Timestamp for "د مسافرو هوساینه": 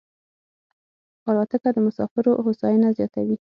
1.73-2.89